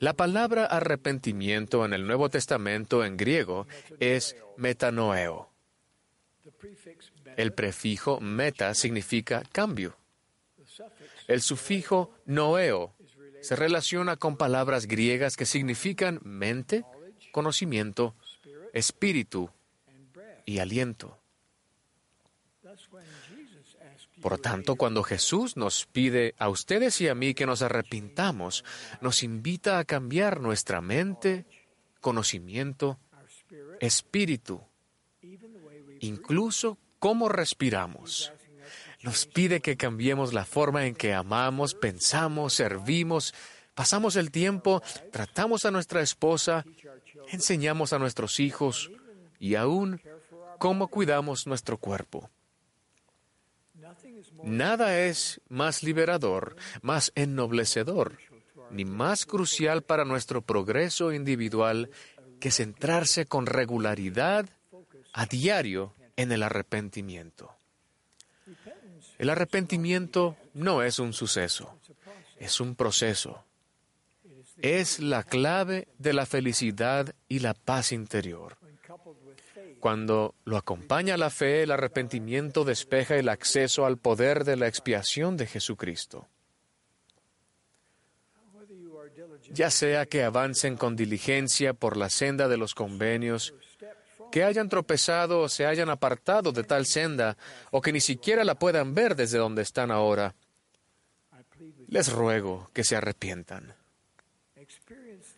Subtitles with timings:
[0.00, 3.66] La palabra arrepentimiento en el Nuevo Testamento en griego
[4.00, 5.48] es metanoeo.
[7.36, 9.96] El prefijo meta significa cambio.
[11.28, 12.94] El sufijo noeo
[13.40, 16.84] se relaciona con palabras griegas que significan mente,
[17.32, 18.14] conocimiento,
[18.72, 19.50] espíritu
[20.44, 21.21] y aliento.
[24.20, 28.64] Por tanto, cuando Jesús nos pide a ustedes y a mí que nos arrepintamos,
[29.00, 31.44] nos invita a cambiar nuestra mente,
[32.00, 32.98] conocimiento,
[33.80, 34.62] espíritu,
[36.00, 38.32] incluso cómo respiramos.
[39.02, 43.34] Nos pide que cambiemos la forma en que amamos, pensamos, servimos,
[43.74, 46.64] pasamos el tiempo, tratamos a nuestra esposa,
[47.28, 48.92] enseñamos a nuestros hijos
[49.40, 50.00] y aún
[50.58, 52.30] cómo cuidamos nuestro cuerpo.
[54.44, 58.18] Nada es más liberador, más ennoblecedor,
[58.70, 61.90] ni más crucial para nuestro progreso individual
[62.40, 64.48] que centrarse con regularidad
[65.12, 67.54] a diario en el arrepentimiento.
[69.18, 71.78] El arrepentimiento no es un suceso,
[72.38, 73.44] es un proceso.
[74.58, 78.56] Es la clave de la felicidad y la paz interior.
[79.82, 85.36] Cuando lo acompaña la fe, el arrepentimiento despeja el acceso al poder de la expiación
[85.36, 86.28] de Jesucristo.
[89.50, 93.54] Ya sea que avancen con diligencia por la senda de los convenios,
[94.30, 97.36] que hayan tropezado o se hayan apartado de tal senda,
[97.72, 100.36] o que ni siquiera la puedan ver desde donde están ahora,
[101.88, 103.74] les ruego que se arrepientan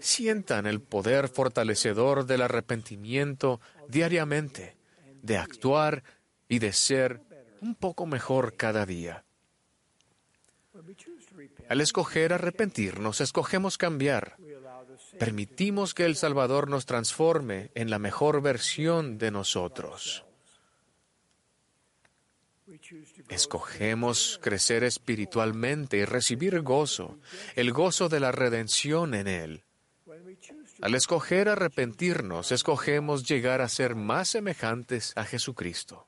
[0.00, 4.76] sientan el poder fortalecedor del arrepentimiento diariamente,
[5.22, 6.02] de actuar
[6.48, 7.20] y de ser
[7.60, 9.24] un poco mejor cada día.
[11.68, 14.36] Al escoger arrepentirnos, escogemos cambiar.
[15.18, 20.24] Permitimos que el Salvador nos transforme en la mejor versión de nosotros.
[23.28, 27.18] Escogemos crecer espiritualmente y recibir gozo,
[27.54, 29.65] el gozo de la redención en Él.
[30.82, 36.06] Al escoger arrepentirnos, escogemos llegar a ser más semejantes a Jesucristo.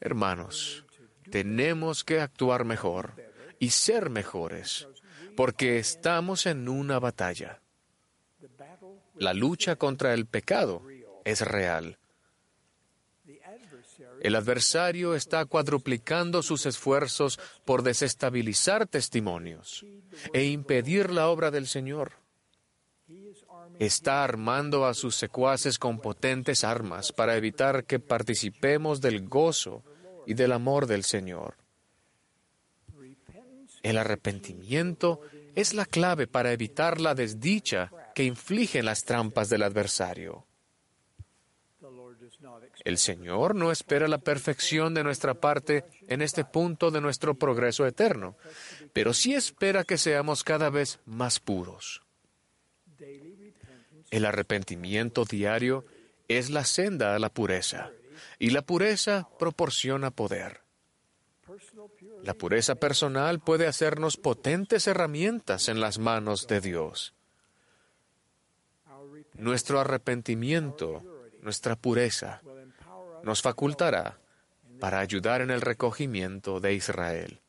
[0.00, 0.84] Hermanos,
[1.30, 3.14] tenemos que actuar mejor
[3.58, 4.88] y ser mejores,
[5.36, 7.60] porque estamos en una batalla.
[9.14, 10.82] La lucha contra el pecado
[11.24, 11.98] es real.
[14.20, 19.84] El adversario está cuadruplicando sus esfuerzos por desestabilizar testimonios
[20.32, 22.12] e impedir la obra del Señor.
[23.78, 29.84] Está armando a sus secuaces con potentes armas para evitar que participemos del gozo
[30.26, 31.56] y del amor del Señor.
[33.82, 35.20] El arrepentimiento
[35.54, 40.44] es la clave para evitar la desdicha que infligen las trampas del adversario.
[42.84, 47.86] El Señor no espera la perfección de nuestra parte en este punto de nuestro progreso
[47.86, 48.36] eterno,
[48.92, 52.02] pero sí espera que seamos cada vez más puros.
[54.10, 55.84] El arrepentimiento diario
[56.28, 57.90] es la senda a la pureza,
[58.38, 60.62] y la pureza proporciona poder.
[62.22, 67.14] La pureza personal puede hacernos potentes herramientas en las manos de Dios.
[69.34, 71.02] Nuestro arrepentimiento,
[71.42, 72.42] nuestra pureza,
[73.22, 74.18] nos facultará
[74.80, 77.40] para ayudar en el recogimiento de Israel.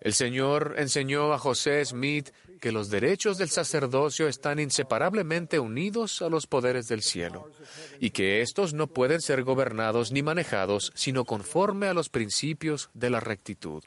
[0.00, 6.28] El Señor enseñó a José Smith que los derechos del sacerdocio están inseparablemente unidos a
[6.28, 7.50] los poderes del cielo
[7.98, 13.10] y que éstos no pueden ser gobernados ni manejados sino conforme a los principios de
[13.10, 13.84] la rectitud.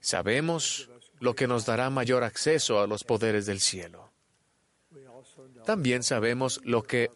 [0.00, 0.88] Sabemos
[1.20, 4.10] lo que nos dará mayor acceso a los poderes del cielo.
[5.64, 7.10] También sabemos lo que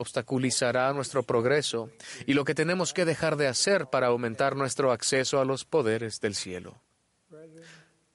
[0.00, 1.90] obstaculizará nuestro progreso
[2.24, 6.20] y lo que tenemos que dejar de hacer para aumentar nuestro acceso a los poderes
[6.22, 6.80] del cielo.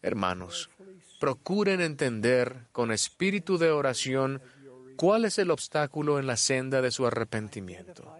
[0.02, 0.72] Hermanos,
[1.20, 4.42] procuren entender con espíritu de oración
[4.96, 8.12] cuál es el obstáculo en la senda de su arrepentimiento.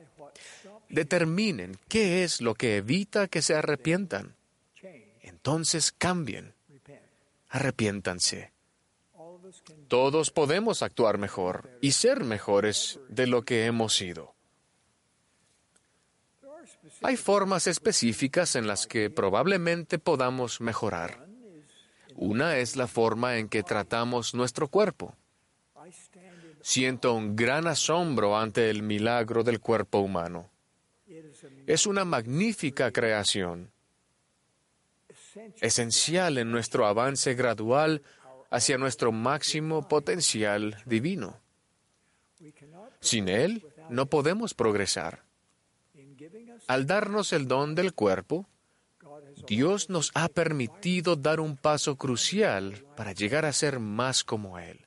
[0.90, 4.36] Determinen qué es lo que evita que se arrepientan.
[5.22, 6.54] Entonces cambien.
[7.50, 8.55] Arrepiéntanse.
[9.88, 14.34] Todos podemos actuar mejor y ser mejores de lo que hemos sido.
[17.02, 21.26] Hay formas específicas en las que probablemente podamos mejorar.
[22.16, 25.16] Una es la forma en que tratamos nuestro cuerpo.
[26.62, 30.50] Siento un gran asombro ante el milagro del cuerpo humano.
[31.68, 33.72] Es una magnífica creación.
[35.60, 38.02] esencial en nuestro avance gradual
[38.56, 41.42] hacia nuestro máximo potencial divino.
[43.02, 45.24] Sin Él no podemos progresar.
[46.68, 48.48] Al darnos el don del cuerpo,
[49.46, 54.86] Dios nos ha permitido dar un paso crucial para llegar a ser más como Él.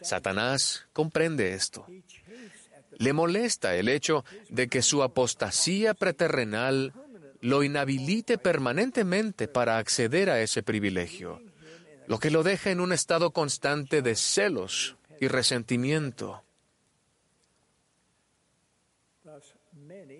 [0.00, 1.86] Satanás comprende esto.
[2.98, 6.92] Le molesta el hecho de que su apostasía preterrenal
[7.40, 11.42] lo inhabilite permanentemente para acceder a ese privilegio,
[12.06, 16.42] lo que lo deja en un estado constante de celos y resentimiento.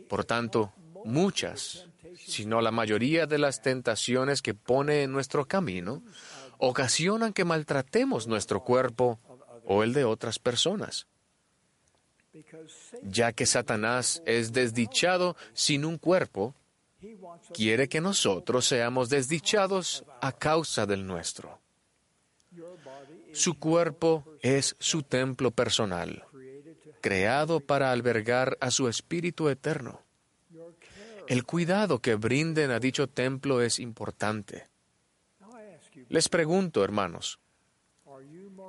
[0.08, 0.72] Por tanto,
[1.04, 1.86] muchas,
[2.16, 6.02] si no la mayoría de las tentaciones que pone en nuestro camino,
[6.58, 9.18] ocasionan que maltratemos nuestro cuerpo
[9.64, 11.06] o el de otras personas.
[13.02, 16.54] Ya que Satanás es desdichado sin un cuerpo,
[17.52, 21.58] quiere que nosotros seamos desdichados a causa del nuestro.
[23.32, 26.24] Su cuerpo es su templo personal,
[27.00, 30.02] creado para albergar a su Espíritu eterno.
[31.28, 34.68] El cuidado que brinden a dicho templo es importante.
[36.08, 37.38] Les pregunto, hermanos,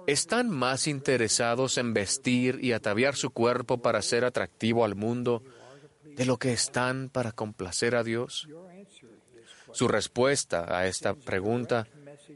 [0.06, 5.44] ¿están más interesados en vestir y ataviar su cuerpo para ser atractivo al mundo
[6.16, 8.48] de lo que están para complacer a Dios?
[9.72, 11.88] Su respuesta a esta pregunta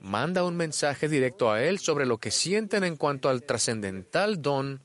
[0.01, 4.81] manda un mensaje directo a Él sobre lo que sienten en cuanto al trascendental don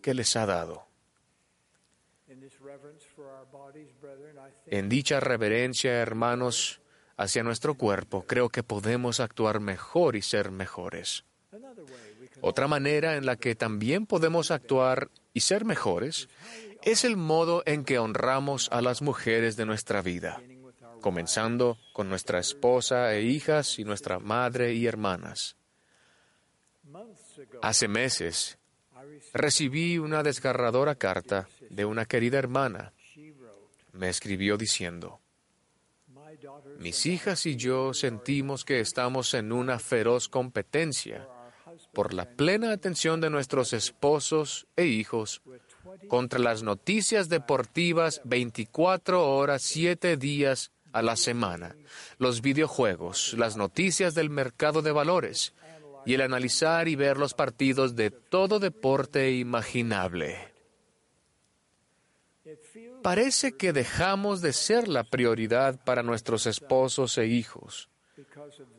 [0.00, 0.86] que les ha dado.
[4.66, 6.80] En dicha reverencia, hermanos,
[7.16, 11.24] hacia nuestro cuerpo, creo que podemos actuar mejor y ser mejores.
[12.40, 16.28] Otra manera en la que también podemos actuar y ser mejores
[16.84, 20.42] es el modo en que honramos a las mujeres de nuestra vida,
[21.00, 25.56] comenzando con nuestra esposa e hijas y nuestra madre y hermanas.
[27.62, 28.58] Hace meses
[29.32, 32.92] recibí una desgarradora carta de una querida hermana.
[33.92, 35.20] Me escribió diciendo,
[36.78, 41.28] mis hijas y yo sentimos que estamos en una feroz competencia
[41.92, 45.42] por la plena atención de nuestros esposos e hijos
[46.08, 51.74] contra las noticias deportivas 24 horas, 7 días a la semana,
[52.18, 55.54] los videojuegos, las noticias del mercado de valores
[56.04, 60.52] y el analizar y ver los partidos de todo deporte imaginable.
[63.02, 67.88] Parece que dejamos de ser la prioridad para nuestros esposos e hijos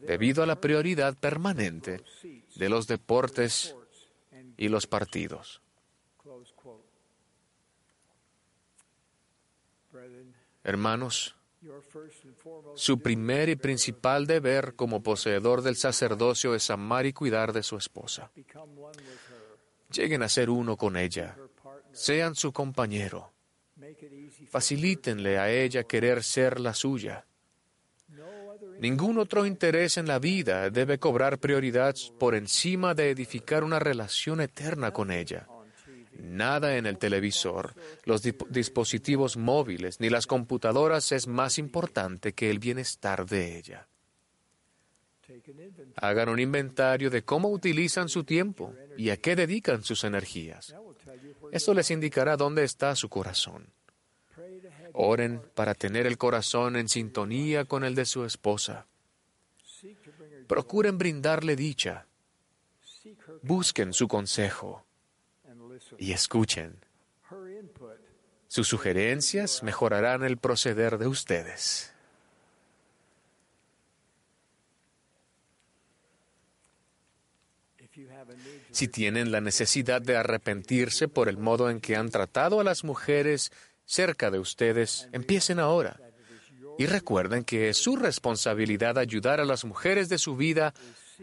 [0.02, 2.02] debido a la prioridad permanente
[2.56, 3.76] de los deportes
[4.58, 5.63] y los partidos.
[10.64, 11.36] Hermanos,
[12.76, 17.78] su primer y principal deber como poseedor del sacerdocio es amar y cuidar de su
[17.78, 18.32] esposa.
[19.92, 21.38] Lleguen a ser uno con ella,
[21.92, 23.32] sean su compañero,
[24.50, 27.26] facilítenle a ella querer ser la suya.
[28.80, 34.42] Ningún otro interés en la vida debe cobrar prioridad por encima de edificar una relación
[34.42, 35.48] eterna con ella.
[36.24, 37.76] Nada en el televisor,
[38.06, 43.88] los dispositivos móviles ni las computadoras es más importante que el bienestar de ella.
[45.98, 50.74] Hagan un inventario de cómo utilizan su tiempo y a qué dedican sus energías.
[51.52, 53.68] Esto les indicará dónde está su corazón.
[54.94, 58.88] Oren para tener el corazón en sintonía con el de su esposa.
[60.48, 62.08] Procuren brindarle dicha.
[63.42, 64.86] Busquen su consejo
[65.98, 66.78] y escuchen.
[68.48, 71.94] Sus sugerencias mejorarán el proceder de ustedes.
[78.72, 82.84] Si tienen la necesidad de arrepentirse por el modo en que han tratado a las
[82.84, 83.52] mujeres
[83.86, 86.00] cerca de ustedes, empiecen ahora.
[86.78, 90.74] Y recuerden que es su responsabilidad ayudar a las mujeres de su vida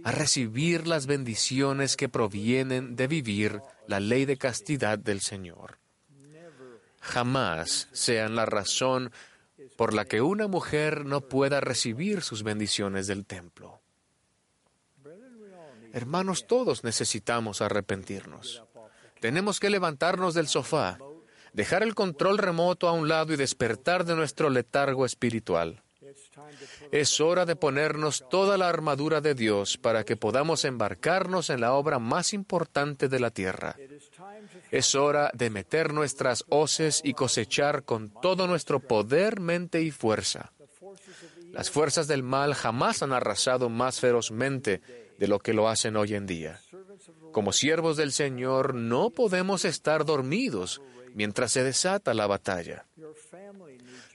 [0.05, 5.79] a recibir las bendiciones que provienen de vivir la ley de castidad del Señor.
[7.01, 9.11] Jamás sean la razón
[9.77, 13.81] por la que una mujer no pueda recibir sus bendiciones del templo.
[15.93, 18.63] Hermanos, todos necesitamos arrepentirnos.
[19.21, 20.99] Tenemos que levantarnos del sofá,
[21.53, 25.83] dejar el control remoto a un lado y despertar de nuestro letargo espiritual.
[26.93, 31.75] Es hora de ponernos toda la armadura de Dios para que podamos embarcarnos en la
[31.75, 33.77] obra más importante de la tierra.
[34.71, 40.53] Es hora de meter nuestras hoces y cosechar con todo nuestro poder, mente y fuerza.
[41.53, 44.81] Las fuerzas del mal jamás han arrasado más ferozmente
[45.19, 46.61] de lo que lo hacen hoy en día.
[47.33, 50.81] Como siervos del Señor no podemos estar dormidos
[51.15, 52.87] mientras se desata la batalla.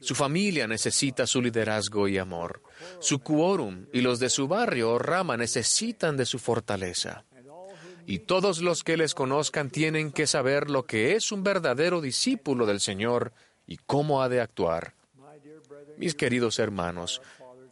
[0.06, 2.62] Su familia necesita su liderazgo y amor.
[3.00, 7.26] Su quórum y los de su barrio o rama necesitan de su fortaleza.
[8.06, 12.68] Y todos los que les conozcan tienen que saber lo que es un verdadero discípulo
[12.68, 13.34] del Señor
[13.66, 14.94] y cómo ha de actuar.
[15.98, 17.20] Mis queridos hermanos,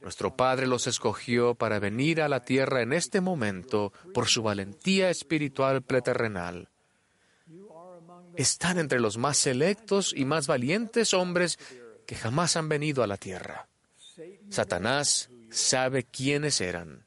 [0.01, 5.11] nuestro Padre los escogió para venir a la tierra en este momento por su valentía
[5.11, 6.69] espiritual preterrenal.
[8.35, 11.59] Están entre los más selectos y más valientes hombres
[12.05, 13.67] que jamás han venido a la tierra.
[14.49, 17.05] Satanás sabe quiénes eran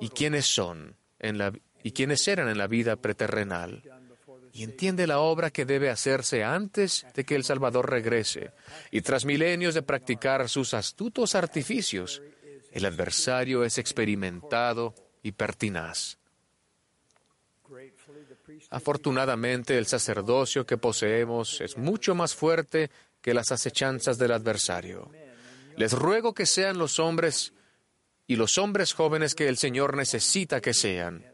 [0.00, 3.82] y quiénes son en la, y quiénes eran en la vida preterrenal
[4.56, 8.52] y entiende la obra que debe hacerse antes de que el Salvador regrese.
[8.90, 12.22] Y tras milenios de practicar sus astutos artificios,
[12.72, 16.16] el adversario es experimentado y pertinaz.
[18.70, 22.90] Afortunadamente, el sacerdocio que poseemos es mucho más fuerte
[23.26, 25.10] que las acechanzas del adversario.
[25.76, 27.54] Les ruego que sean los hombres
[28.28, 31.24] y los hombres jóvenes que el Señor necesita que sean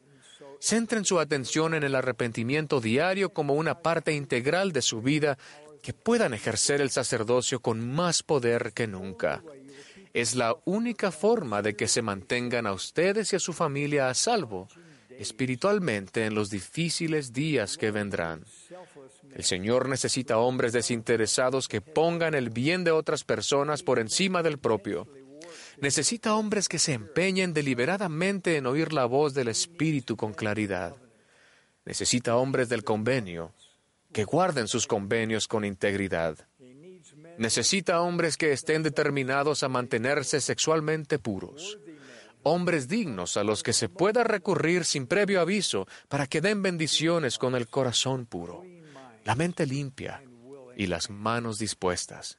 [0.59, 5.37] Centren su atención en el arrepentimiento diario como una parte integral de su vida,
[5.83, 9.43] que puedan ejercer el sacerdocio con más poder que nunca.
[10.15, 14.15] Es la única forma de que se mantengan a ustedes y a su familia a
[14.15, 14.69] salvo
[15.19, 18.45] espiritualmente en los difíciles días que vendrán.
[19.35, 24.59] El Señor necesita hombres desinteresados que pongan el bien de otras personas por encima del
[24.59, 25.09] propio
[25.83, 30.95] necesita hombres que se empeñen deliberadamente en oír la voz del Espíritu con claridad.
[31.85, 33.53] Necesita hombres del convenio
[34.13, 36.39] que guarden sus convenios con integridad.
[37.39, 41.79] Necesita hombres que estén determinados a mantenerse sexualmente puros.
[42.45, 47.39] Hombres dignos a los que se pueda recurrir sin previo aviso para que den bendiciones
[47.39, 48.65] con el corazón puro,
[49.25, 50.23] la mente limpia
[50.77, 52.39] y las manos dispuestas.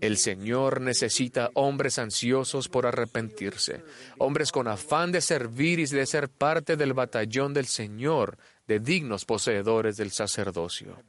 [0.00, 3.82] El Señor necesita hombres ansiosos por arrepentirse,
[4.18, 9.24] hombres con afán de servir y de ser parte del batallón del Señor, de dignos
[9.24, 11.02] poseedores del sacerdocio.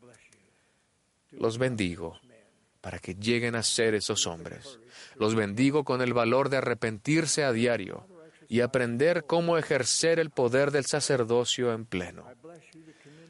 [1.32, 2.20] Los bendigo
[2.82, 4.80] para que lleguen a ser esos hombres.
[5.16, 8.08] Los bendigo con el valor de arrepentirse a diario
[8.50, 12.26] y aprender cómo ejercer el poder del sacerdocio en pleno.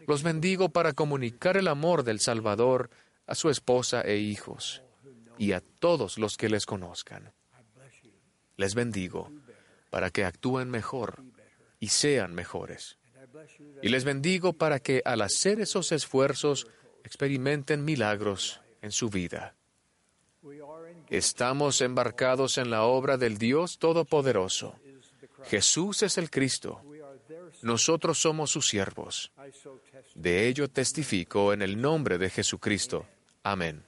[0.07, 2.89] Los bendigo para comunicar el amor del Salvador
[3.27, 4.81] a su esposa e hijos
[5.37, 7.33] y a todos los que les conozcan.
[8.57, 9.31] Les bendigo
[9.89, 11.23] para que actúen mejor
[11.79, 12.97] y sean mejores.
[13.81, 16.67] Y les bendigo para que al hacer esos esfuerzos
[17.03, 19.55] experimenten milagros en su vida.
[21.09, 24.75] Estamos embarcados en la obra del Dios Todopoderoso.
[25.45, 26.81] Jesús es el Cristo.
[27.61, 29.31] Nosotros somos sus siervos.
[30.15, 33.05] De ello testifico en el nombre de Jesucristo.
[33.43, 33.83] Amén.